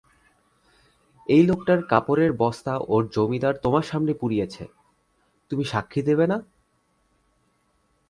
এই 1.29 1.43
লোকটার 1.49 1.79
কাপড়ের 1.83 2.31
বস্তা 2.33 2.73
ওর 2.87 3.03
জমিদার 3.15 3.55
তোমার 3.63 3.85
সামনে 3.91 4.13
পুড়িয়েছে, 4.13 4.63
তুমি 5.51 5.63
সাক্ষি 5.63 6.01
দেবে 6.09 6.25
না? 6.31 6.37